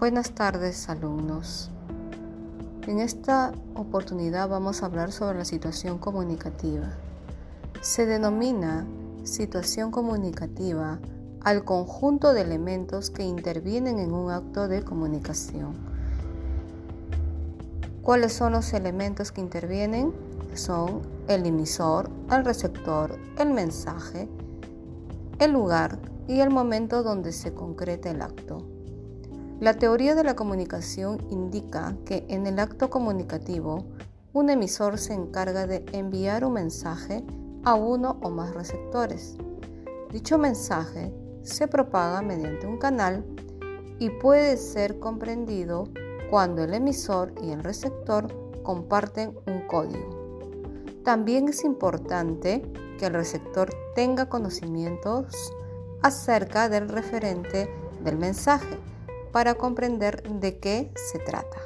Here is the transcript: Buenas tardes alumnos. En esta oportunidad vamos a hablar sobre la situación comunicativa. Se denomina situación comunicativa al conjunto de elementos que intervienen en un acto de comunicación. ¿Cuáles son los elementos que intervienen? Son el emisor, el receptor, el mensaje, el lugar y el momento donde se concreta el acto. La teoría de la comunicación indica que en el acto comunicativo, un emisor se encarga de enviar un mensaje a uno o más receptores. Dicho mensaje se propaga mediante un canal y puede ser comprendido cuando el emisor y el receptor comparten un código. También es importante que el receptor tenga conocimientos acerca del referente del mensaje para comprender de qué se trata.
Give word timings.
Buenas 0.00 0.30
tardes 0.30 0.88
alumnos. 0.88 1.68
En 2.86 3.00
esta 3.00 3.52
oportunidad 3.74 4.48
vamos 4.48 4.82
a 4.82 4.86
hablar 4.86 5.12
sobre 5.12 5.36
la 5.36 5.44
situación 5.44 5.98
comunicativa. 5.98 6.94
Se 7.82 8.06
denomina 8.06 8.86
situación 9.24 9.90
comunicativa 9.90 10.98
al 11.42 11.66
conjunto 11.66 12.32
de 12.32 12.40
elementos 12.40 13.10
que 13.10 13.24
intervienen 13.24 13.98
en 13.98 14.14
un 14.14 14.30
acto 14.30 14.68
de 14.68 14.82
comunicación. 14.82 15.74
¿Cuáles 18.00 18.32
son 18.32 18.52
los 18.52 18.72
elementos 18.72 19.32
que 19.32 19.42
intervienen? 19.42 20.14
Son 20.54 21.02
el 21.28 21.44
emisor, 21.44 22.08
el 22.30 22.46
receptor, 22.46 23.18
el 23.38 23.50
mensaje, 23.50 24.30
el 25.38 25.52
lugar 25.52 25.98
y 26.26 26.40
el 26.40 26.48
momento 26.48 27.02
donde 27.02 27.32
se 27.32 27.52
concreta 27.52 28.10
el 28.10 28.22
acto. 28.22 28.79
La 29.60 29.74
teoría 29.74 30.14
de 30.14 30.24
la 30.24 30.36
comunicación 30.36 31.18
indica 31.28 31.94
que 32.06 32.24
en 32.30 32.46
el 32.46 32.58
acto 32.58 32.88
comunicativo, 32.88 33.84
un 34.32 34.48
emisor 34.48 34.96
se 34.96 35.12
encarga 35.12 35.66
de 35.66 35.84
enviar 35.92 36.46
un 36.46 36.54
mensaje 36.54 37.22
a 37.64 37.74
uno 37.74 38.16
o 38.22 38.30
más 38.30 38.54
receptores. 38.54 39.36
Dicho 40.10 40.38
mensaje 40.38 41.12
se 41.42 41.68
propaga 41.68 42.22
mediante 42.22 42.66
un 42.66 42.78
canal 42.78 43.22
y 43.98 44.08
puede 44.08 44.56
ser 44.56 44.98
comprendido 44.98 45.84
cuando 46.30 46.64
el 46.64 46.72
emisor 46.72 47.34
y 47.42 47.50
el 47.50 47.62
receptor 47.62 48.28
comparten 48.62 49.36
un 49.46 49.66
código. 49.66 50.40
También 51.04 51.48
es 51.50 51.64
importante 51.64 52.62
que 52.98 53.04
el 53.04 53.12
receptor 53.12 53.68
tenga 53.94 54.26
conocimientos 54.26 55.52
acerca 56.00 56.70
del 56.70 56.88
referente 56.88 57.68
del 58.02 58.16
mensaje 58.16 58.89
para 59.32 59.54
comprender 59.54 60.22
de 60.22 60.58
qué 60.58 60.90
se 60.94 61.18
trata. 61.18 61.58